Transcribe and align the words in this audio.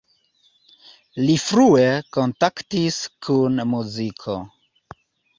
Li 1.25 1.33
frue 1.41 1.83
kontaktis 2.17 2.97
kun 3.27 3.61
muziko. 3.75 4.39